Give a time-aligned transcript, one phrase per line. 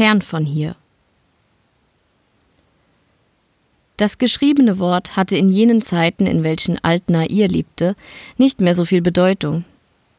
[0.00, 0.76] fern von hier.
[3.98, 7.96] Das geschriebene Wort hatte in jenen Zeiten, in welchen Altnair lebte,
[8.38, 9.66] nicht mehr so viel Bedeutung.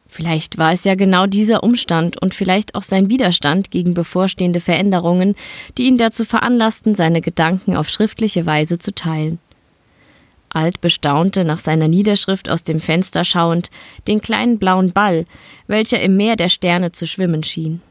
[0.06, 5.34] Vielleicht war es ja genau dieser Umstand und vielleicht auch sein Widerstand gegen bevorstehende Veränderungen,
[5.76, 9.40] die ihn dazu veranlassten, seine Gedanken auf schriftliche Weise zu teilen.
[10.48, 13.72] Alt bestaunte, nach seiner Niederschrift aus dem Fenster schauend,
[14.06, 15.26] den kleinen blauen Ball,
[15.66, 17.82] welcher im Meer der Sterne zu schwimmen schien.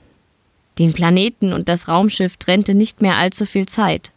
[0.80, 4.12] Den Planeten und das Raumschiff trennte nicht mehr allzu viel Zeit.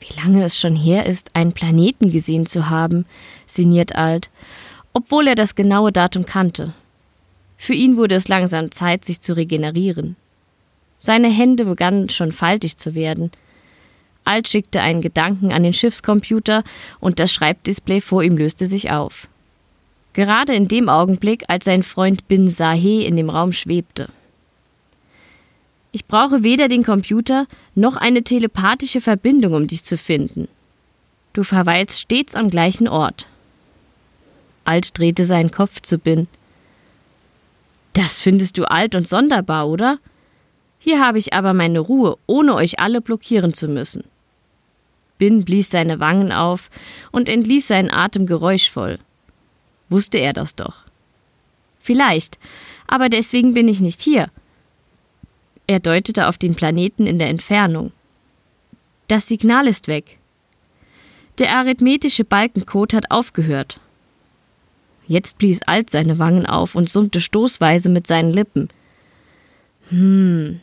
[0.00, 3.04] Wie lange es schon her ist, einen Planeten gesehen zu haben,
[3.46, 4.30] sinniert Alt,
[4.92, 6.72] obwohl er das genaue Datum kannte.
[7.56, 10.16] Für ihn wurde es langsam Zeit, sich zu regenerieren.
[11.00, 13.30] Seine Hände begannen schon faltig zu werden.
[14.24, 16.62] Alt schickte einen Gedanken an den Schiffscomputer
[17.00, 19.28] und das Schreibdisplay vor ihm löste sich auf.
[20.12, 24.08] Gerade in dem Augenblick, als sein Freund Bin Saheh in dem Raum schwebte.
[25.90, 30.48] Ich brauche weder den Computer noch eine telepathische Verbindung, um dich zu finden.
[31.32, 33.26] Du verweilst stets am gleichen Ort.
[34.64, 36.28] Alt drehte seinen Kopf zu Bin.
[37.94, 39.98] Das findest du alt und sonderbar, oder?
[40.78, 44.04] Hier habe ich aber meine Ruhe, ohne euch alle blockieren zu müssen.
[45.16, 46.70] Bin blies seine Wangen auf
[47.10, 48.98] und entließ seinen Atem geräuschvoll.
[49.88, 50.84] Wusste er das doch.
[51.80, 52.38] Vielleicht,
[52.86, 54.30] aber deswegen bin ich nicht hier.
[55.68, 57.92] Er deutete auf den Planeten in der Entfernung.
[59.06, 60.18] Das Signal ist weg.
[61.36, 63.78] Der arithmetische Balkencode hat aufgehört.
[65.06, 68.68] Jetzt blies Alt seine Wangen auf und summte stoßweise mit seinen Lippen.
[69.90, 70.60] Hm,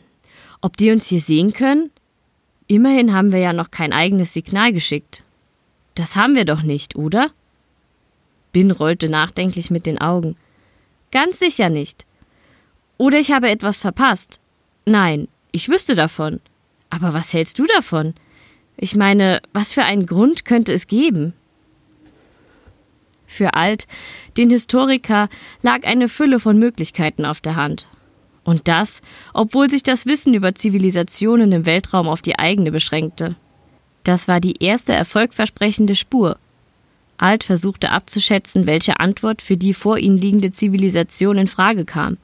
[0.60, 1.90] ob die uns hier sehen können?
[2.66, 5.22] Immerhin haben wir ja noch kein eigenes Signal geschickt.
[5.94, 7.30] Das haben wir doch nicht, oder?
[8.50, 10.34] Bin rollte nachdenklich mit den Augen.
[11.12, 12.06] Ganz sicher nicht.
[12.98, 14.40] Oder ich habe etwas verpasst.
[14.86, 16.40] Nein, ich wüsste davon.
[16.90, 18.14] Aber was hältst du davon?
[18.76, 21.32] Ich meine, was für einen Grund könnte es geben?
[23.26, 23.88] Für Alt,
[24.36, 25.28] den Historiker,
[25.60, 27.88] lag eine Fülle von Möglichkeiten auf der Hand.
[28.44, 29.02] Und das,
[29.34, 33.34] obwohl sich das Wissen über Zivilisationen im Weltraum auf die eigene beschränkte.
[34.04, 36.38] Das war die erste erfolgversprechende Spur.
[37.18, 42.18] Alt versuchte abzuschätzen, welche Antwort für die vor ihnen liegende Zivilisation in Frage kam.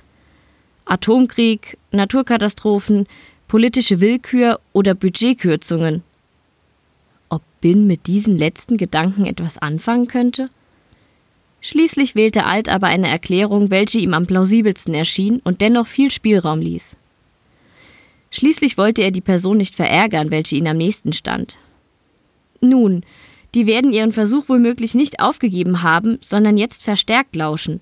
[0.92, 3.06] Atomkrieg, Naturkatastrophen,
[3.48, 6.02] politische Willkür oder Budgetkürzungen.
[7.30, 10.50] Ob Bin mit diesen letzten Gedanken etwas anfangen könnte?
[11.62, 16.60] Schließlich wählte Alt aber eine Erklärung, welche ihm am plausibelsten erschien und dennoch viel Spielraum
[16.60, 16.98] ließ.
[18.30, 21.56] Schließlich wollte er die Person nicht verärgern, welche ihn am nächsten stand.
[22.60, 23.02] Nun,
[23.54, 27.80] die werden ihren Versuch womöglich nicht aufgegeben haben, sondern jetzt verstärkt lauschen.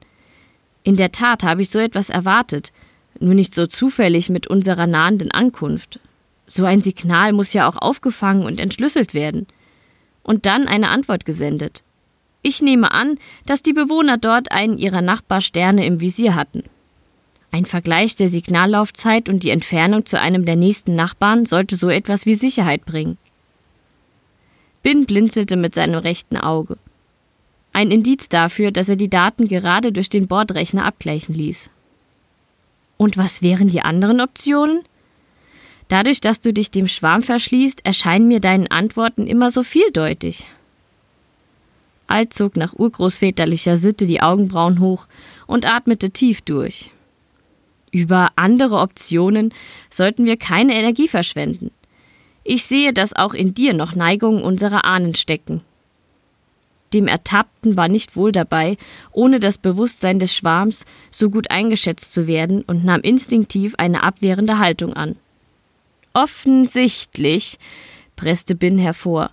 [0.84, 2.70] In der Tat habe ich so etwas erwartet,
[3.18, 6.00] nur nicht so zufällig mit unserer nahenden Ankunft.
[6.46, 9.46] So ein Signal muss ja auch aufgefangen und entschlüsselt werden.
[10.22, 11.82] Und dann eine Antwort gesendet.
[12.42, 16.64] Ich nehme an, dass die Bewohner dort einen ihrer Nachbarsterne im Visier hatten.
[17.52, 22.24] Ein Vergleich der Signallaufzeit und die Entfernung zu einem der nächsten Nachbarn sollte so etwas
[22.24, 23.18] wie Sicherheit bringen.
[24.82, 26.78] Bin blinzelte mit seinem rechten Auge.
[27.72, 31.70] Ein Indiz dafür, dass er die Daten gerade durch den Bordrechner abgleichen ließ.
[33.00, 34.82] Und was wären die anderen Optionen?
[35.88, 40.44] Dadurch, dass du dich dem Schwarm verschließt, erscheinen mir deine Antworten immer so vieldeutig.
[42.08, 45.06] Alt zog nach urgroßväterlicher Sitte die Augenbrauen hoch
[45.46, 46.90] und atmete tief durch.
[47.90, 49.54] Über andere Optionen
[49.88, 51.70] sollten wir keine Energie verschwenden.
[52.44, 55.62] Ich sehe, dass auch in dir noch Neigungen unserer Ahnen stecken.
[56.92, 58.76] Dem Ertappten war nicht wohl dabei,
[59.12, 64.58] ohne das Bewusstsein des Schwarms so gut eingeschätzt zu werden und nahm instinktiv eine abwehrende
[64.58, 65.16] Haltung an.
[66.12, 67.58] Offensichtlich,
[68.16, 69.30] presste Bin hervor,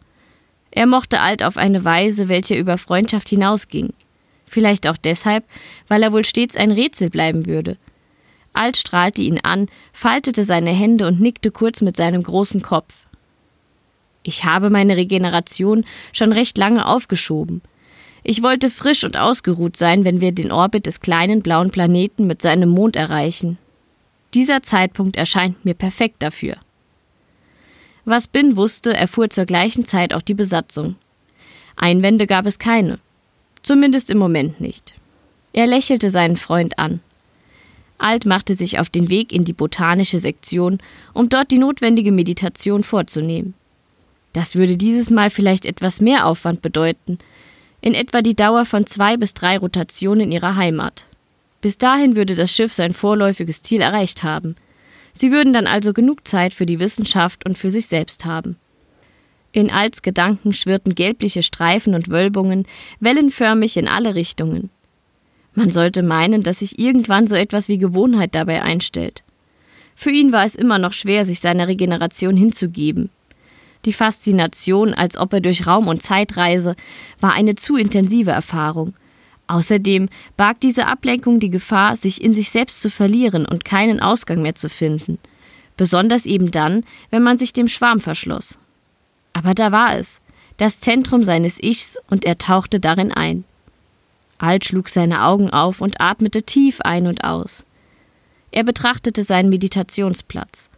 [0.78, 3.94] er mochte Alt auf eine Weise, welche über Freundschaft hinausging.
[4.46, 5.44] Vielleicht auch deshalb,
[5.88, 7.78] weil er wohl stets ein Rätsel bleiben würde.
[8.54, 13.07] Alt strahlte ihn an, faltete seine Hände und nickte kurz mit seinem großen Kopf.
[14.28, 17.62] Ich habe meine Regeneration schon recht lange aufgeschoben.
[18.24, 22.42] Ich wollte frisch und ausgeruht sein, wenn wir den Orbit des kleinen blauen Planeten mit
[22.42, 23.58] seinem Mond erreichen.
[24.34, 26.58] Dieser Zeitpunkt erscheint mir perfekt dafür.
[28.04, 30.98] Was Bin wusste, erfuhr zur gleichen Zeit auch die Besatzung.
[31.78, 33.00] Einwände gab es keine.
[33.64, 34.94] Zumindest im Moment nicht.
[35.54, 37.00] Er lächelte seinen Freund an.
[37.98, 40.80] Alt machte sich auf den Weg in die botanische Sektion,
[41.14, 43.54] um dort die notwendige Meditation vorzunehmen.
[44.38, 47.18] Das würde dieses Mal vielleicht etwas mehr Aufwand bedeuten,
[47.82, 51.06] in etwa die Dauer von zwei bis drei Rotationen ihrer Heimat.
[51.62, 54.56] Bis dahin würde das Schiff sein vorläufiges Ziel erreicht haben–
[55.20, 58.56] Sie würden dann also genug Zeit für die Wissenschaft und für sich selbst haben.
[59.52, 62.68] In Alts Gedanken schwirrten gelbliche Streifen und Wölbungen,
[63.00, 64.70] wellenförmig in alle Richtungen.
[65.56, 69.24] Man sollte meinen, dass sich irgendwann so etwas wie Gewohnheit dabei einstellt.
[69.96, 73.10] Für ihn war es immer noch schwer, sich seiner Regeneration hinzugeben.
[73.86, 76.76] Die Faszination, als ob er durch Raum und Zeit reise,
[77.20, 78.94] war eine zu intensive Erfahrung.
[79.48, 84.42] Außerdem barg diese Ablenkung die Gefahr, sich in sich selbst zu verlieren und keinen Ausgang
[84.42, 85.20] mehr zu finden.
[85.78, 88.58] Besonders eben dann, wenn man sich dem Schwarm verschloss.
[89.32, 90.22] Aber da war es,
[90.58, 93.46] das Zentrum seines Ichs, und er tauchte darin ein.
[94.40, 97.64] Alt schlug seine Augen auf und atmete tief ein und aus.
[98.52, 100.70] Er betrachtete seinen Meditationsplatz.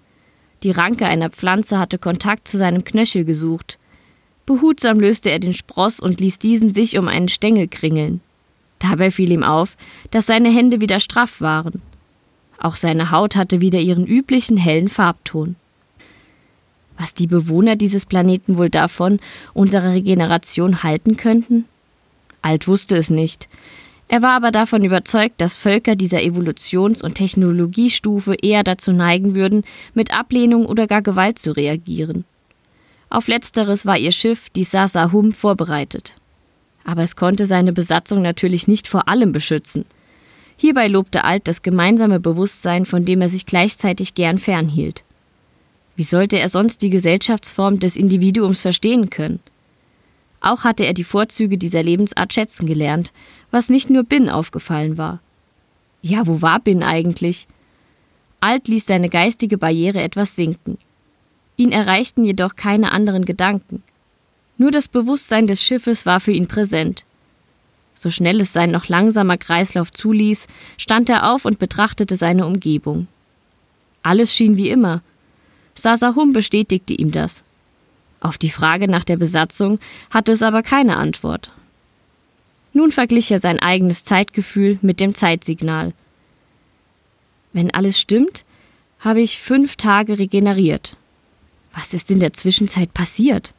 [0.64, 3.78] Die Ranke einer Pflanze hatte Kontakt zu seinem Knöchel gesucht.
[4.46, 8.22] Behutsam löste er den Spross und ließ diesen sich um einen Stängel kringeln.
[8.80, 9.78] Dabei fiel ihm auf,
[10.12, 11.82] dass seine Hände wieder straff waren.
[12.58, 15.56] Auch seine Haut hatte wieder ihren üblichen hellen Farbton.
[16.98, 19.20] Was die Bewohner dieses Planeten wohl davon,
[19.54, 21.66] unsere Regeneration halten könnten?
[22.42, 23.48] Alt wusste es nicht.
[24.12, 29.64] Er war aber davon überzeugt, dass Völker dieser Evolutions- und Technologiestufe eher dazu neigen würden,
[29.94, 32.26] mit Ablehnung oder gar Gewalt zu reagieren.
[33.12, 36.16] Auf letzteres war ihr Schiff, die Sasa Hum, vorbereitet.
[36.84, 39.86] Aber es konnte seine Besatzung natürlich nicht vor allem beschützen.
[40.58, 45.04] Hierbei lobte Alt das gemeinsame Bewusstsein, von dem er sich gleichzeitig gern fernhielt.
[45.96, 49.40] Wie sollte er sonst die Gesellschaftsform des Individuums verstehen können?
[50.42, 53.12] Auch hatte er die Vorzüge dieser Lebensart schätzen gelernt,
[53.52, 55.20] was nicht nur Bin aufgefallen war.
[56.02, 57.48] Ja, wo war Bin eigentlich?
[58.40, 60.78] Alt ließ seine geistige Barriere etwas sinken.
[61.58, 63.84] Ihn erreichten jedoch keine anderen Gedanken.
[64.58, 67.04] Nur das Bewusstsein des Schiffes war für ihn präsent.
[67.94, 70.48] So schnell es sein noch langsamer Kreislauf zuließ,
[70.78, 73.08] stand er auf und betrachtete seine Umgebung.
[74.04, 75.02] Alles schien wie immer.
[75.76, 77.44] Sasahum bestätigte ihm das.
[78.22, 79.80] Auf die Frage nach der Besatzung
[80.10, 81.52] hatte es aber keine Antwort.
[82.74, 85.94] Nun verglich er sein eigenes Zeitgefühl mit dem Zeitsignal.
[87.54, 88.46] Wenn alles stimmt,
[89.00, 90.98] habe ich fünf Tage regeneriert.
[91.74, 93.54] Was ist in der Zwischenzeit passiert?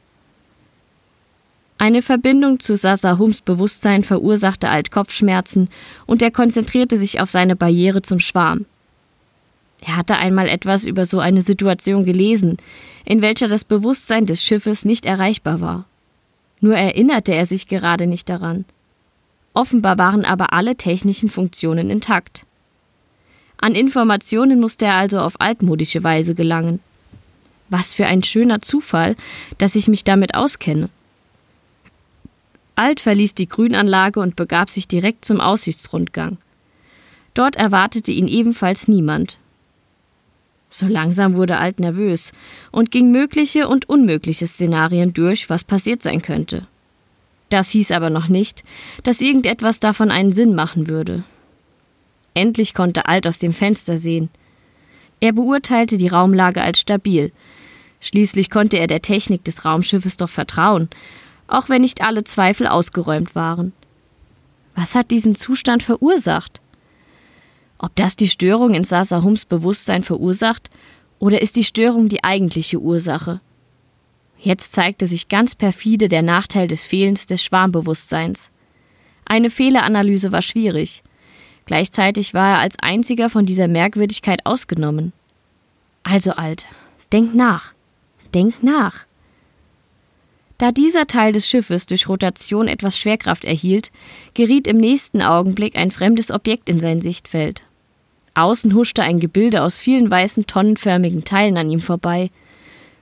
[1.79, 5.71] Eine Verbindung zu Sasahums Bewusstsein verursachte Alt Kopfschmerzen
[6.07, 8.67] und er konzentrierte sich auf seine Barriere zum Schwarm.
[9.81, 12.59] Er hatte einmal etwas über so eine Situation gelesen,
[13.07, 15.87] in welcher das Bewusstsein des Schiffes nicht erreichbar war.
[16.61, 18.67] Nur erinnerte er sich gerade nicht daran.
[19.53, 22.47] Offenbar waren aber alle technischen Funktionen intakt.
[23.59, 26.81] An Informationen musste er also auf altmodische Weise gelangen.
[27.69, 29.17] Was für ein schöner Zufall,
[29.59, 30.89] dass ich mich damit auskenne.
[32.75, 36.39] Alt verließ die Grünanlage und begab sich direkt zum Aussichtsrundgang.
[37.35, 39.39] Dort erwartete ihn ebenfalls niemand.
[40.71, 42.33] So langsam wurde Alt nervös
[42.71, 46.67] und ging mögliche und unmögliche Szenarien durch, was passiert sein könnte.
[47.51, 48.63] Das hieß aber noch nicht,
[49.03, 51.25] dass irgendetwas davon einen Sinn machen würde.
[52.33, 54.31] Endlich konnte Alt aus dem Fenster sehen.
[55.19, 57.33] Er beurteilte die Raumlage als stabil.
[58.01, 60.89] Schließlich konnte er der Technik des Raumschiffes doch vertrauen,
[61.49, 63.73] auch wenn nicht alle Zweifel ausgeräumt waren.
[64.75, 66.61] Was hat diesen Zustand verursacht?
[67.79, 70.71] Ob das die Störung in Sasahums Bewusstsein verursacht
[71.19, 73.41] oder ist die Störung die eigentliche Ursache?
[74.43, 78.51] Jetzt zeigte sich ganz perfide der Nachteil des Fehlens des Schwarmbewusstseins.
[79.27, 81.03] Eine Fehleranalyse war schwierig.
[81.67, 85.13] Gleichzeitig war er als einziger von dieser Merkwürdigkeit ausgenommen.
[86.03, 86.67] Also alt,
[87.13, 87.75] denk nach.
[88.35, 89.05] Denk nach.
[90.57, 93.91] Da dieser Teil des Schiffes durch Rotation etwas Schwerkraft erhielt,
[94.35, 97.65] geriet im nächsten Augenblick ein fremdes Objekt in sein Sichtfeld.
[98.35, 102.31] Außen huschte ein Gebilde aus vielen weißen tonnenförmigen Teilen an ihm vorbei.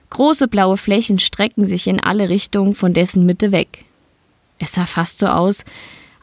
[0.09, 3.85] Große blaue Flächen streckten sich in alle Richtungen von dessen Mitte weg.
[4.57, 5.63] Es sah fast so aus,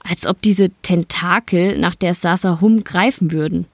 [0.02, 3.66] als ob diese Tentakel nach der Sasa Hum greifen würden.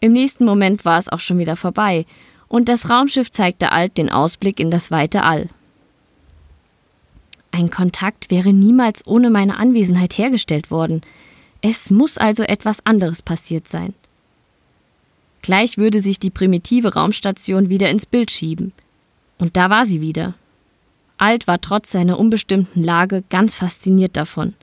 [0.00, 2.06] Im nächsten Moment war es auch schon wieder vorbei,
[2.48, 5.48] und das Raumschiff zeigte Alt den Ausblick in das weite All.
[7.50, 11.02] Ein Kontakt wäre niemals ohne meine Anwesenheit hergestellt worden.
[11.60, 13.94] Es muss also etwas anderes passiert sein.
[15.42, 18.72] Gleich würde sich die primitive Raumstation wieder ins Bild schieben.
[19.38, 20.34] Und da war sie wieder.
[21.16, 24.54] Alt war trotz seiner unbestimmten Lage ganz fasziniert davon.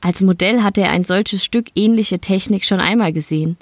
[0.00, 3.56] Als Modell hatte er ein solches Stück ähnliche Technik schon einmal gesehen.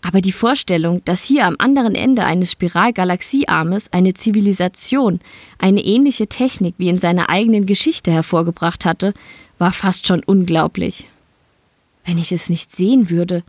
[0.00, 5.20] Aber die Vorstellung, dass hier am anderen Ende eines Spiralgalaxiearmes eine Zivilisation
[5.58, 9.12] eine ähnliche Technik wie in seiner eigenen Geschichte hervorgebracht hatte,
[9.58, 11.08] war fast schon unglaublich.
[12.04, 13.42] Wenn ich es nicht sehen würde,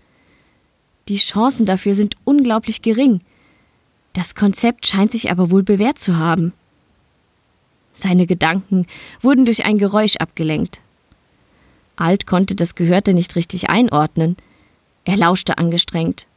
[1.07, 3.21] die Chancen dafür sind unglaublich gering.
[4.13, 6.53] Das Konzept scheint sich aber wohl bewährt zu haben.
[7.93, 8.87] Seine Gedanken
[9.21, 10.81] wurden durch ein Geräusch abgelenkt.
[11.95, 14.37] Alt konnte das Gehörte nicht richtig einordnen.
[15.03, 16.27] Er lauschte angestrengt.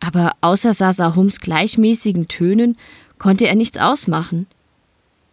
[0.00, 2.76] Aber außer Sasahums gleichmäßigen Tönen
[3.18, 4.46] konnte er nichts ausmachen.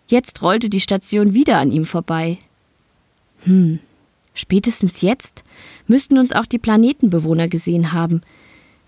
[0.08, 2.38] Jetzt rollte die Station wieder an ihm vorbei.
[3.46, 3.80] Hm,
[4.34, 5.44] spätestens jetzt
[5.88, 8.22] müssten uns auch die Planetenbewohner gesehen haben.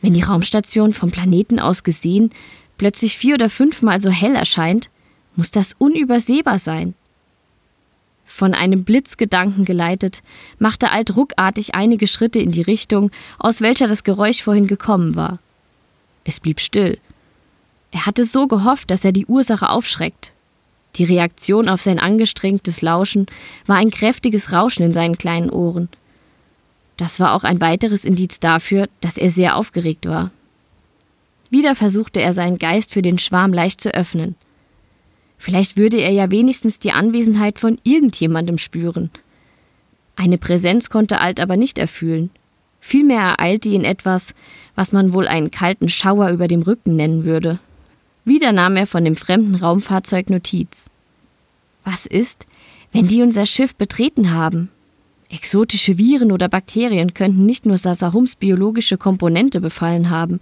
[0.01, 2.29] Wenn die Raumstation vom Planeten aus gesehen
[2.77, 4.89] plötzlich vier oder fünfmal so hell erscheint,
[5.35, 6.93] muss das unübersehbar sein.
[8.25, 10.23] Von einem Blitzgedanken geleitet,
[10.57, 15.39] machte Alt ruckartig einige Schritte in die Richtung, aus welcher das Geräusch vorhin gekommen war.
[16.23, 16.97] Es blieb still.
[17.91, 20.33] Er hatte so gehofft, dass er die Ursache aufschreckt.
[20.95, 23.27] Die Reaktion auf sein angestrengtes Lauschen
[23.67, 25.89] war ein kräftiges Rauschen in seinen kleinen Ohren.
[26.97, 30.31] Das war auch ein weiteres Indiz dafür, dass er sehr aufgeregt war.
[31.49, 34.35] Wieder versuchte er seinen Geist für den Schwarm leicht zu öffnen.
[35.37, 39.09] Vielleicht würde er ja wenigstens die Anwesenheit von irgendjemandem spüren.
[40.15, 42.29] Eine Präsenz konnte Alt aber nicht erfühlen.
[42.79, 44.33] Vielmehr ereilte ihn etwas,
[44.75, 47.59] was man wohl einen kalten Schauer über dem Rücken nennen würde.
[48.23, 50.89] Wieder nahm er von dem fremden Raumfahrzeug Notiz.
[51.83, 52.45] Was ist,
[52.91, 54.69] wenn die unser Schiff betreten haben?
[55.29, 60.39] Exotische Viren oder Bakterien könnten nicht nur Sasahums biologische Komponente befallen haben.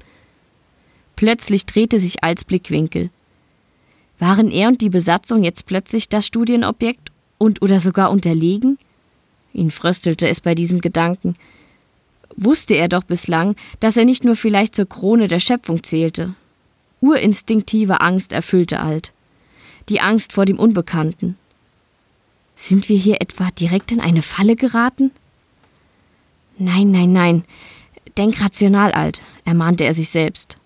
[1.23, 3.09] Plötzlich drehte sich Alts Blickwinkel.
[4.19, 8.77] Waren er und die Besatzung jetzt plötzlich das Studienobjekt und oder sogar unterlegen?
[9.53, 11.35] Ihn fröstelte es bei diesem Gedanken.
[12.35, 16.35] Wusste er doch bislang, dass er nicht nur vielleicht zur Krone der Schöpfung zählte.
[16.99, 19.13] Urinstinktive Angst erfüllte Alt.
[19.87, 21.37] Die Angst vor dem Unbekannten.
[22.57, 25.11] Sind wir hier etwa direkt in eine Falle geraten?
[26.57, 27.45] Nein, nein, nein.
[28.17, 30.57] Denk rational, Alt, ermahnte er sich selbst.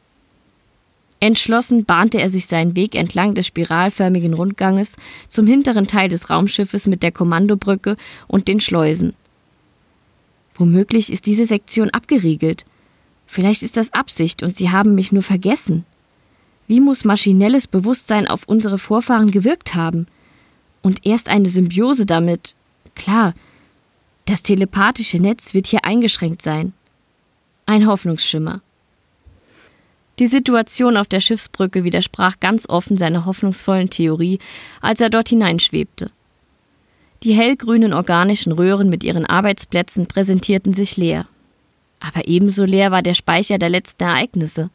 [1.19, 4.95] Entschlossen bahnte er sich seinen Weg entlang des spiralförmigen Rundganges
[5.29, 7.95] zum hinteren Teil des Raumschiffes mit der Kommandobrücke
[8.27, 9.13] und den Schleusen.
[10.55, 12.65] Womöglich ist diese Sektion abgeriegelt.
[13.25, 15.85] Vielleicht ist das Absicht und sie haben mich nur vergessen.
[16.67, 20.07] Wie muss maschinelles Bewusstsein auf unsere Vorfahren gewirkt haben?
[20.81, 22.55] Und erst eine Symbiose damit.
[22.95, 23.33] Klar,
[24.25, 26.73] das telepathische Netz wird hier eingeschränkt sein.
[27.65, 28.61] Ein Hoffnungsschimmer.
[30.19, 34.39] Die Situation auf der Schiffsbrücke widersprach ganz offen seiner hoffnungsvollen Theorie,
[34.81, 36.09] als er dort hineinschwebte.
[37.23, 41.27] Die hellgrünen organischen Röhren mit ihren Arbeitsplätzen präsentierten sich leer.
[41.99, 44.69] Aber ebenso leer war der Speicher der letzten Ereignisse.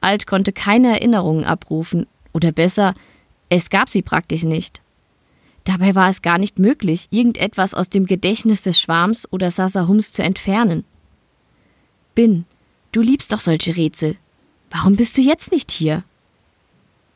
[0.00, 2.94] Alt konnte keine Erinnerungen abrufen, oder besser,
[3.48, 4.82] es gab sie praktisch nicht.
[5.64, 10.22] Dabei war es gar nicht möglich, irgendetwas aus dem Gedächtnis des Schwarms oder Sassahums zu
[10.22, 10.84] entfernen.
[12.14, 12.44] Bin,
[12.92, 14.16] du liebst doch solche Rätsel,
[14.70, 16.02] Warum bist du jetzt nicht hier?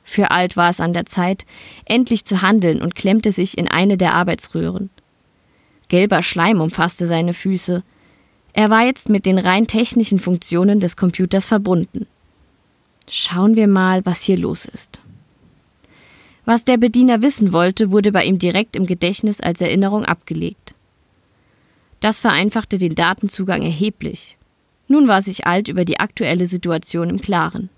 [0.05, 1.47] Für Alt war es an der Zeit,
[1.85, 4.91] endlich zu handeln und klemmte sich in eine der Arbeitsröhren.
[5.89, 7.83] Gelber Schleim umfasste seine Füße.
[8.53, 12.07] Er war jetzt mit den rein technischen Funktionen des Computers verbunden.
[13.09, 15.01] Schauen wir mal, was hier los ist.
[16.45, 20.75] Was der Bediener wissen wollte, wurde bei ihm direkt im Gedächtnis als Erinnerung abgelegt.
[22.01, 24.37] Das vereinfachte den Datenzugang erheblich.
[24.91, 27.71] Nun war sich Alt über die aktuelle Situation im Klaren.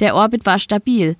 [0.00, 1.14] Der Orbit war stabil.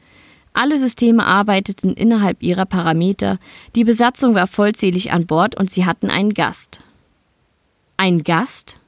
[0.53, 3.39] Alle Systeme arbeiteten innerhalb ihrer Parameter,
[3.77, 6.81] die Besatzung war vollzählig an Bord und sie hatten einen Gast.
[7.97, 8.81] Ein Gast?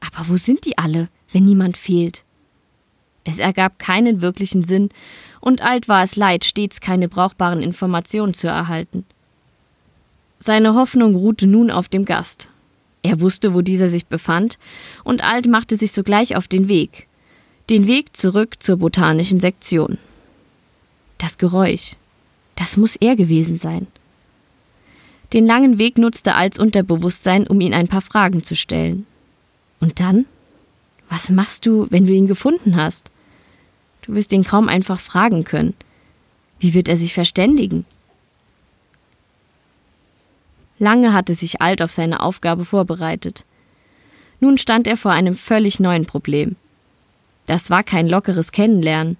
[0.00, 2.22] Aber wo sind die alle, wenn niemand fehlt?
[3.24, 4.88] Es ergab keinen wirklichen Sinn,
[5.42, 9.04] und Alt war es leid, stets keine brauchbaren Informationen zu erhalten.
[10.38, 12.48] Seine Hoffnung ruhte nun auf dem Gast.
[13.02, 14.58] Er wusste, wo dieser sich befand,
[15.04, 17.06] und Alt machte sich sogleich auf den Weg.
[17.70, 19.98] Den Weg zurück zur botanischen Sektion.
[21.18, 21.92] Das Geräusch.
[22.56, 23.86] Das muss er gewesen sein.
[25.32, 29.06] Den langen Weg nutzte Alts Unterbewusstsein, um ihn ein paar Fragen zu stellen.
[29.80, 30.24] Und dann?
[31.08, 33.10] Was machst du, wenn du ihn gefunden hast?
[34.02, 35.74] Du wirst ihn kaum einfach fragen können.
[36.58, 37.84] Wie wird er sich verständigen?
[40.78, 43.44] Lange hatte sich Alt auf seine Aufgabe vorbereitet.
[44.40, 46.56] Nun stand er vor einem völlig neuen Problem.
[47.46, 49.16] Das war kein lockeres Kennenlernen.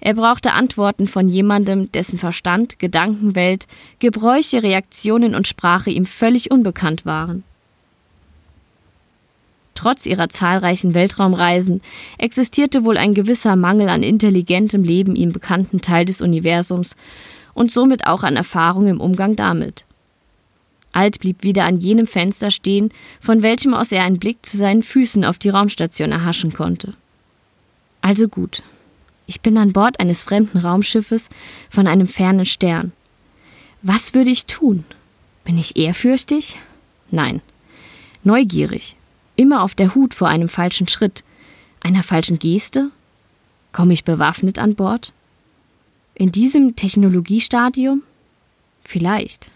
[0.00, 3.66] Er brauchte Antworten von jemandem, dessen Verstand, Gedankenwelt,
[3.98, 7.42] Gebräuche, Reaktionen und Sprache ihm völlig unbekannt waren.
[9.74, 11.80] Trotz ihrer zahlreichen Weltraumreisen
[12.18, 16.96] existierte wohl ein gewisser Mangel an intelligentem Leben ihm bekannten Teil des Universums
[17.54, 19.84] und somit auch an Erfahrung im Umgang damit.
[20.94, 24.82] Alt blieb wieder an jenem Fenster stehen, von welchem aus er einen Blick zu seinen
[24.82, 26.94] Füßen auf die Raumstation erhaschen konnte.
[28.00, 28.62] Also gut.
[29.26, 31.30] Ich bin an Bord eines fremden Raumschiffes
[31.68, 32.92] von einem fernen Stern.
[33.82, 34.84] Was würde ich tun?
[35.44, 36.58] Bin ich ehrfürchtig?
[37.10, 37.42] Nein.
[38.22, 38.94] Neugierig.
[39.34, 41.24] Immer auf der Hut vor einem falschen Schritt,
[41.80, 42.92] einer falschen Geste?
[43.72, 45.12] Komme ich bewaffnet an Bord?
[46.14, 48.04] In diesem Technologiestadium?
[48.84, 49.50] Vielleicht.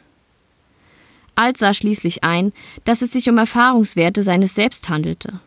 [1.39, 2.53] Alt sah schließlich ein,
[2.85, 5.39] dass es sich um Erfahrungswerte seines Selbst handelte.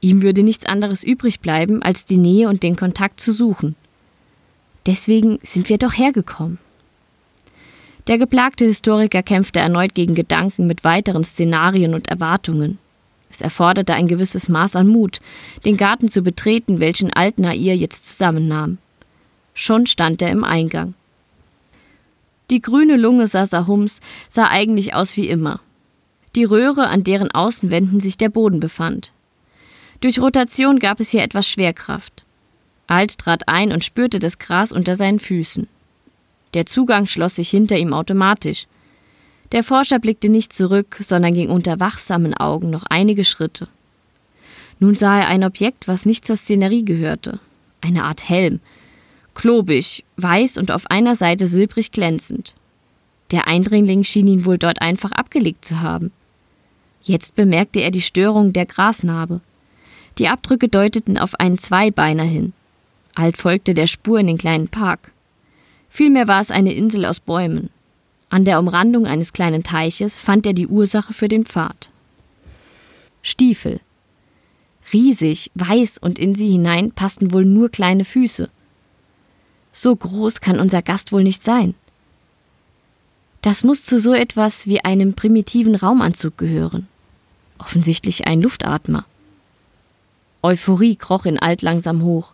[0.00, 3.76] Ihm würde nichts anderes übrig bleiben, als die Nähe und den Kontakt zu suchen.
[4.86, 6.56] Deswegen sind wir doch hergekommen.
[8.06, 12.78] Der geplagte Historiker kämpfte erneut gegen Gedanken mit weiteren Szenarien und Erwartungen.
[13.28, 15.18] Es erforderte ein gewisses Maß an Mut,
[15.66, 18.78] den Garten zu betreten, welchen Alt-Nair jetzt zusammennahm.
[19.52, 20.94] Schon stand er im Eingang.
[22.50, 25.60] Die grüne Lunge Sasahums sah eigentlich aus wie immer.
[26.34, 29.12] Die Röhre, an deren Außenwänden sich der Boden befand.
[30.00, 32.24] Durch Rotation gab es hier etwas Schwerkraft.
[32.86, 35.66] Alt trat ein und spürte das Gras unter seinen Füßen.
[36.54, 38.66] Der Zugang schloss sich hinter ihm automatisch.
[39.52, 43.68] Der Forscher blickte nicht zurück, sondern ging unter wachsamen Augen noch einige Schritte.
[44.78, 47.40] Nun sah er ein Objekt, was nicht zur Szenerie gehörte.
[47.80, 48.60] Eine Art Helm.
[49.36, 52.54] Klobig, weiß und auf einer Seite silbrig glänzend.
[53.30, 56.10] Der Eindringling schien ihn wohl dort einfach abgelegt zu haben.
[57.02, 59.42] Jetzt bemerkte er die Störung der Grasnarbe.
[60.16, 62.54] Die Abdrücke deuteten auf einen Zweibeiner hin.
[63.14, 65.12] Alt folgte der Spur in den kleinen Park.
[65.90, 67.68] Vielmehr war es eine Insel aus Bäumen.
[68.30, 71.90] An der Umrandung eines kleinen Teiches fand er die Ursache für den Pfad.
[73.20, 73.80] Stiefel.
[74.94, 78.50] Riesig, weiß und in sie hinein passten wohl nur kleine Füße.
[79.76, 81.74] So groß kann unser Gast wohl nicht sein.
[83.42, 86.88] Das muss zu so etwas wie einem primitiven Raumanzug gehören.
[87.58, 89.04] Offensichtlich ein Luftatmer.
[90.42, 92.32] Euphorie kroch in Alt langsam hoch.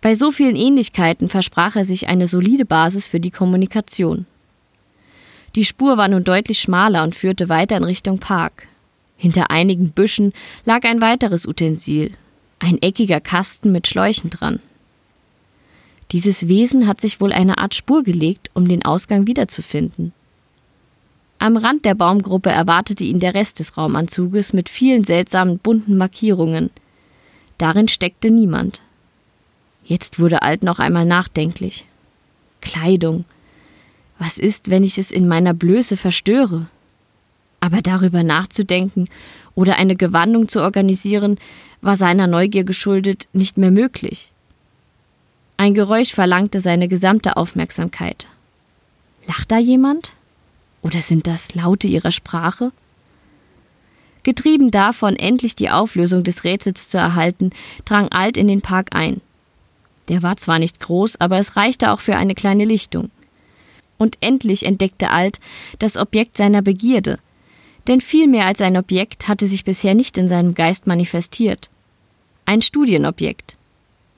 [0.00, 4.24] Bei so vielen Ähnlichkeiten versprach er sich eine solide Basis für die Kommunikation.
[5.54, 8.66] Die Spur war nun deutlich schmaler und führte weiter in Richtung Park.
[9.18, 10.32] Hinter einigen Büschen
[10.64, 12.12] lag ein weiteres Utensil,
[12.58, 14.60] ein eckiger Kasten mit Schläuchen dran.
[16.12, 20.12] Dieses Wesen hat sich wohl eine Art Spur gelegt, um den Ausgang wiederzufinden.
[21.38, 26.70] Am Rand der Baumgruppe erwartete ihn der Rest des Raumanzuges mit vielen seltsamen bunten Markierungen.
[27.58, 28.82] Darin steckte niemand.
[29.84, 31.84] Jetzt wurde Alt noch einmal nachdenklich.
[32.60, 33.24] Kleidung,
[34.18, 36.66] was ist, wenn ich es in meiner Blöße verstöre?
[37.60, 39.08] Aber darüber nachzudenken
[39.54, 41.38] oder eine Gewandung zu organisieren,
[41.80, 44.32] war seiner Neugier geschuldet nicht mehr möglich.
[45.60, 48.28] Ein Geräusch verlangte seine gesamte Aufmerksamkeit.
[49.26, 50.14] Lacht da jemand?
[50.82, 52.70] Oder sind das Laute ihrer Sprache?
[54.22, 57.50] Getrieben davon, endlich die Auflösung des Rätsels zu erhalten,
[57.84, 59.20] drang Alt in den Park ein.
[60.08, 63.10] Der war zwar nicht groß, aber es reichte auch für eine kleine Lichtung.
[63.98, 65.40] Und endlich entdeckte Alt
[65.80, 67.18] das Objekt seiner Begierde.
[67.88, 71.68] Denn viel mehr als ein Objekt hatte sich bisher nicht in seinem Geist manifestiert.
[72.46, 73.57] Ein Studienobjekt.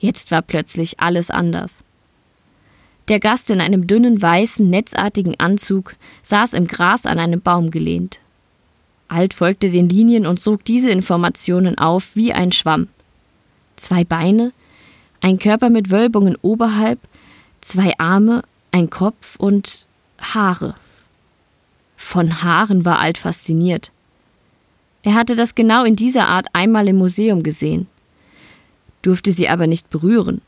[0.00, 1.84] Jetzt war plötzlich alles anders.
[3.08, 8.20] Der Gast in einem dünnen, weißen, netzartigen Anzug saß im Gras an einem Baum gelehnt.
[9.08, 12.88] Alt folgte den Linien und sog diese Informationen auf wie ein Schwamm.
[13.76, 14.52] Zwei Beine,
[15.20, 16.98] ein Körper mit Wölbungen oberhalb,
[17.60, 19.86] zwei Arme, ein Kopf und
[20.20, 20.74] Haare.
[21.96, 23.90] Von Haaren war Alt fasziniert.
[25.02, 27.88] Er hatte das genau in dieser Art einmal im Museum gesehen,
[29.02, 30.40] durfte sie aber nicht berühren.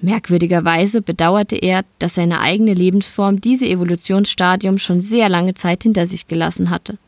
[0.00, 6.28] Merkwürdigerweise bedauerte er, dass seine eigene Lebensform dieses Evolutionsstadium schon sehr lange Zeit hinter sich
[6.28, 6.98] gelassen hatte.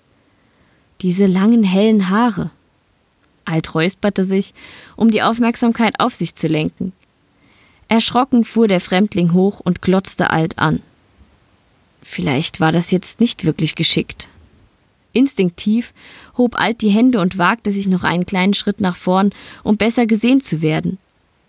[1.01, 2.51] Diese langen hellen Haare.
[3.45, 4.55] Alt räusperte sich,
[4.97, 6.93] um die Aufmerksamkeit auf sich zu lenken.
[7.89, 10.81] Erschrocken fuhr der Fremdling hoch und glotzte Alt an.
[12.03, 14.29] Vielleicht war das jetzt nicht wirklich geschickt.
[15.13, 15.93] Instinktiv
[16.37, 19.31] hob Alt die Hände und wagte sich noch einen kleinen Schritt nach vorn,
[19.63, 20.99] um besser gesehen zu werden.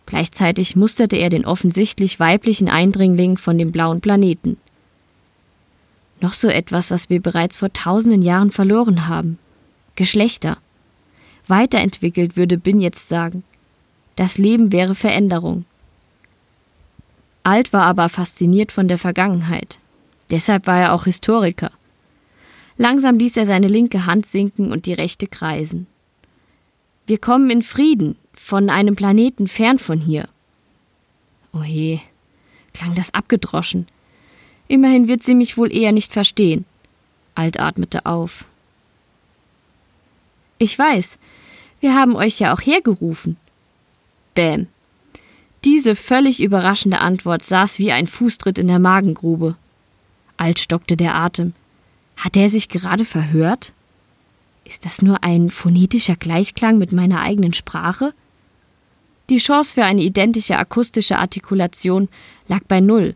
[0.05, 4.57] Gleichzeitig musterte er den offensichtlich weiblichen Eindringling von dem blauen Planeten.
[6.19, 9.39] Noch so etwas, was wir bereits vor tausenden Jahren verloren haben.
[9.95, 10.57] Geschlechter.
[11.47, 13.43] Weiterentwickelt würde Bin jetzt sagen.
[14.15, 15.65] Das Leben wäre Veränderung.
[17.43, 19.79] Alt war aber fasziniert von der Vergangenheit.
[20.29, 21.71] Deshalb war er auch Historiker.
[22.81, 25.85] Langsam ließ er seine linke Hand sinken und die rechte kreisen.
[27.05, 30.27] Wir kommen in Frieden, von einem Planeten fern von hier.
[31.53, 32.01] Oje,
[32.73, 33.85] klang das abgedroschen.
[34.67, 36.65] Immerhin wird sie mich wohl eher nicht verstehen.
[37.35, 38.45] Alt atmete auf.
[40.57, 41.19] Ich weiß,
[41.81, 43.37] wir haben euch ja auch hergerufen.
[44.33, 44.65] Bäm.
[45.65, 49.55] Diese völlig überraschende Antwort saß wie ein Fußtritt in der Magengrube.
[50.35, 51.53] Alt stockte der Atem.
[52.17, 53.73] Hat er sich gerade verhört?
[54.65, 58.13] Ist das nur ein phonetischer Gleichklang mit meiner eigenen Sprache?
[59.29, 62.09] Die Chance für eine identische akustische Artikulation
[62.47, 63.15] lag bei null.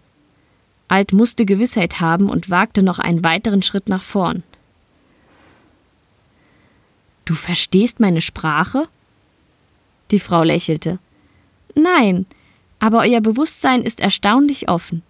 [0.88, 4.44] Alt musste Gewissheit haben und wagte noch einen weiteren Schritt nach vorn.
[7.26, 8.88] Du verstehst meine Sprache?
[10.12, 11.00] Die Frau lächelte.
[11.74, 12.28] Nein,
[12.80, 15.02] aber euer Bewusstsein ist erstaunlich offen.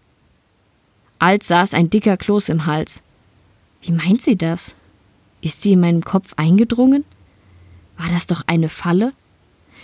[1.20, 3.02] Alt saß ein dicker Kloß im Hals.
[3.86, 4.74] Wie meint sie das?
[5.42, 7.06] Ist sie in meinem Kopf eingedrungen?
[8.00, 9.14] War das doch eine Falle?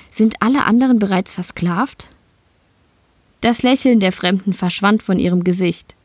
[0.09, 2.07] Sind alle anderen bereits versklavt?
[3.41, 5.95] Das Lächeln der Fremden verschwand von ihrem Gesicht.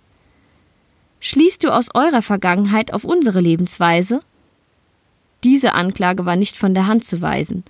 [1.21, 4.21] Schließt du aus eurer Vergangenheit auf unsere Lebensweise?
[5.43, 7.65] Diese Anklage war nicht von der Hand zu weisen.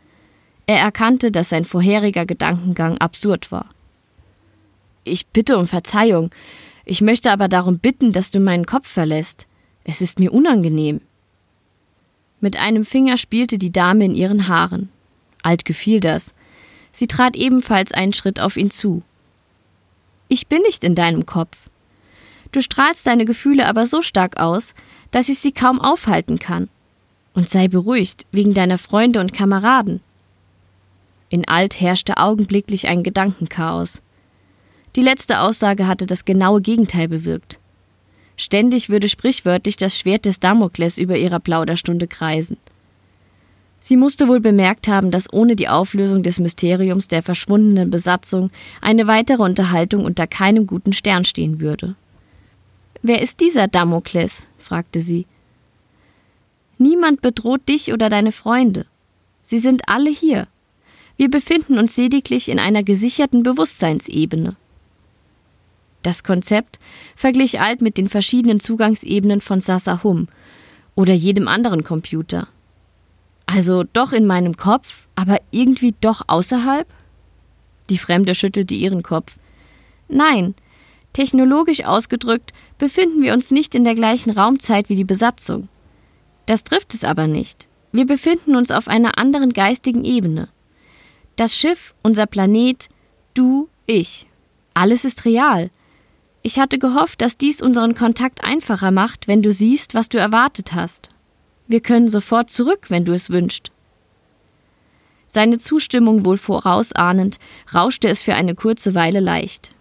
[0.67, 3.67] Er erkannte, dass sein vorheriger Gedankengang absurd war.
[5.05, 6.31] Ich bitte um Verzeihung.
[6.85, 9.47] Ich möchte aber darum bitten, dass du meinen Kopf verlässt.
[9.89, 11.01] Es ist mir unangenehm.
[12.41, 14.89] Mit einem Finger spielte die Dame in ihren Haaren.
[15.45, 16.35] Alt gefiel das.
[16.91, 19.05] Sie trat ebenfalls einen Schritt auf ihn zu.
[20.27, 21.57] Ich bin nicht in deinem Kopf.
[22.51, 24.75] Du strahlst deine Gefühle aber so stark aus,
[25.13, 26.69] dass ich sie kaum aufhalten kann.
[27.33, 30.01] Und sei beruhigt, wegen deiner Freunde und Kameraden.
[31.29, 34.03] In Alt herrschte augenblicklich ein Gedankenchaos.
[34.97, 37.61] Die letzte Aussage hatte das genaue Gegenteil bewirkt.
[38.37, 42.59] Ständig würde sprichwörtlich das Schwert des Damokles über ihrer Plauderstunde kreisen.
[43.81, 49.07] Sie musste wohl bemerkt haben, dass ohne die Auflösung des Mysteriums der verschwundenen Besatzung eine
[49.07, 51.95] weitere Unterhaltung unter keinem guten Stern stehen würde.
[53.03, 54.47] Wer ist dieser Damokles?
[54.59, 55.27] fragte sie.
[56.79, 58.87] Niemand bedroht dich oder deine Freunde.
[59.43, 60.49] Sie sind alle hier.
[61.17, 64.57] Wir befinden uns lediglich in einer gesicherten Bewusstseinsebene.
[66.07, 66.79] Das Konzept
[67.17, 70.29] verglich Alt mit den verschiedenen Zugangsebenen von Sasahum
[70.95, 72.47] oder jedem anderen Computer.
[73.45, 76.87] Also doch in meinem Kopf, aber irgendwie doch außerhalb?
[77.91, 79.37] Die Fremde schüttelte ihren Kopf.
[80.07, 80.55] Nein,
[81.13, 85.69] technologisch ausgedrückt befinden wir uns nicht in der gleichen Raumzeit wie die Besatzung.
[86.47, 87.67] Das trifft es aber nicht.
[87.91, 90.51] Wir befinden uns auf einer anderen geistigen Ebene.
[91.35, 92.89] Das Schiff, unser Planet,
[93.35, 94.29] du, ich.
[94.73, 95.73] Alles ist real.
[96.47, 100.75] Ich hatte gehofft, dass dies unseren Kontakt einfacher macht, wenn du siehst, was du erwartet
[100.75, 101.09] hast.
[101.67, 103.73] Wir können sofort zurück, wenn du es wünschst.
[105.27, 107.41] Seine Zustimmung wohl vorausahnend,
[107.75, 109.75] rauschte es für eine kurze Weile leicht.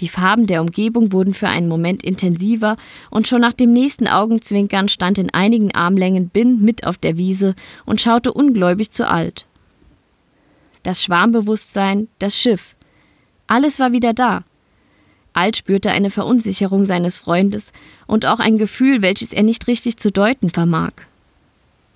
[0.00, 2.78] Die Farben der Umgebung wurden für einen Moment intensiver,
[3.10, 7.54] und schon nach dem nächsten Augenzwinkern stand in einigen Armlängen Bin mit auf der Wiese
[7.84, 9.46] und schaute ungläubig zu alt.
[10.82, 12.74] Das Schwarmbewusstsein, das Schiff,
[13.46, 14.44] alles war wieder da.
[15.36, 17.72] Alt spürte eine Verunsicherung seines Freundes
[18.06, 20.92] und auch ein Gefühl, welches er nicht richtig zu deuten vermag.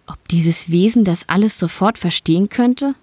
[0.07, 2.94] Ob dieses Wesen das alles sofort verstehen könnte?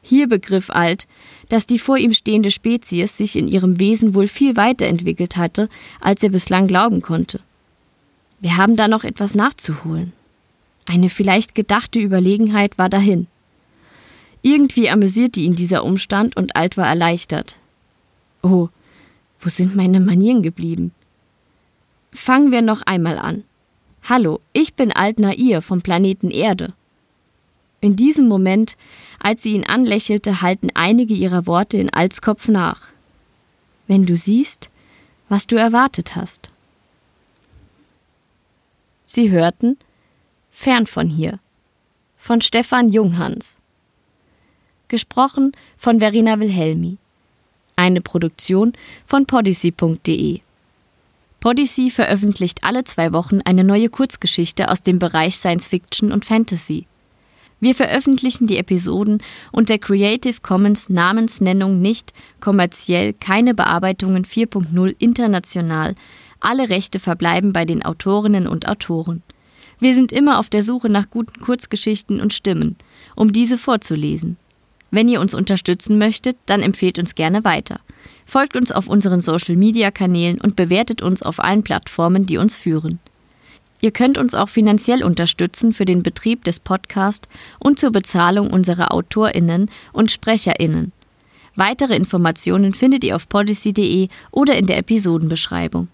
[0.00, 1.06] Hier begriff Alt,
[1.50, 5.68] dass die vor ihm stehende Spezies sich in ihrem Wesen wohl viel weiterentwickelt hatte,
[6.00, 7.40] als er bislang glauben konnte.
[8.40, 10.12] Wir haben da noch etwas nachzuholen.
[10.86, 13.26] Eine vielleicht gedachte Überlegenheit war dahin.
[14.40, 17.58] Irgendwie amüsierte ihn dieser Umstand und Alt war erleichtert.
[18.42, 18.68] Oh,
[19.40, 20.92] wo sind meine Manieren geblieben?
[22.12, 23.44] Fangen wir noch einmal an.
[24.02, 26.72] Hallo, ich bin Alt Nair vom Planeten Erde.
[27.80, 28.76] In diesem Moment,
[29.20, 32.88] als sie ihn anlächelte, halten einige ihrer Worte in Alts Kopf nach.
[33.86, 34.70] Wenn du siehst,
[35.28, 36.50] was du erwartet hast.
[39.06, 39.78] Sie hörten
[40.50, 41.38] Fern von hier
[42.16, 43.60] von Stefan Junghans.
[44.88, 46.98] Gesprochen von Verena Wilhelmi.
[47.78, 48.72] Eine Produktion
[49.06, 50.40] von podyssey.de.
[51.38, 56.88] Podyssey veröffentlicht alle zwei Wochen eine neue Kurzgeschichte aus dem Bereich Science Fiction und Fantasy.
[57.60, 65.94] Wir veröffentlichen die Episoden unter Creative Commons Namensnennung nicht, kommerziell, keine Bearbeitungen 4.0 international.
[66.40, 69.22] Alle Rechte verbleiben bei den Autorinnen und Autoren.
[69.78, 72.74] Wir sind immer auf der Suche nach guten Kurzgeschichten und Stimmen,
[73.14, 74.36] um diese vorzulesen.
[74.90, 77.80] Wenn ihr uns unterstützen möchtet, dann empfehlt uns gerne weiter.
[78.26, 82.98] Folgt uns auf unseren Social-Media-Kanälen und bewertet uns auf allen Plattformen, die uns führen.
[83.80, 88.92] Ihr könnt uns auch finanziell unterstützen für den Betrieb des Podcasts und zur Bezahlung unserer
[88.92, 90.92] AutorInnen und SprecherInnen.
[91.54, 95.88] Weitere Informationen findet ihr auf policy.de oder in der Episodenbeschreibung.